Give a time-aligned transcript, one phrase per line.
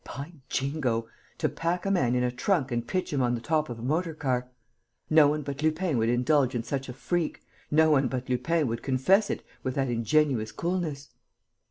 [0.03, 1.07] By Jingo!
[1.37, 3.83] To pack a man in a trunk and pitch him on the top of a
[3.83, 4.49] motor car!...
[5.11, 8.81] No one but Lupin would indulge in such a freak, no one but Lupin would
[8.81, 11.09] confess it with that ingenuous coolness!